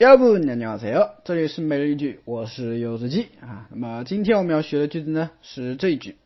[0.00, 6.16] 여러분안녕하세요这里是每日一句我是柚子鸡啊那么今天我们要学的句子呢是这一句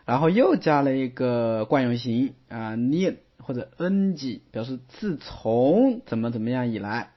[0.06, 7.12] 然后又加了一个惯用型啊，니或者 ng 表示自从怎么怎么样以来。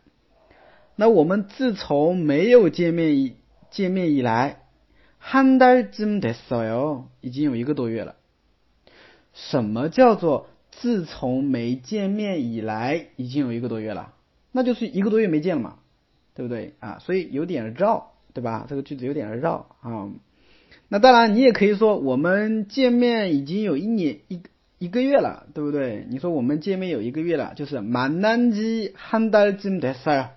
[0.97, 3.37] 那我们自从没有见面以
[3.71, 4.63] 见面以来，
[5.23, 8.17] 한달쯤됐어 요， 已经有一个多月了。
[9.35, 14.15] 什么叫做自从没见面以来已经有一个多月了？
[14.53, 15.79] 那就是一个多月没见了嘛，
[16.35, 16.99] 对不对啊？
[17.01, 18.10] 所以有点绕。
[18.35, 18.67] 对吧？
[18.69, 20.11] 这个句子有点绕啊。
[20.89, 24.41] 那当然，你也可以说我们见面已经有一年一
[24.79, 26.07] 一个月了，对不对？
[26.11, 30.29] 你说我们见面有一个月了，就是만난지한달쯤됐어 요。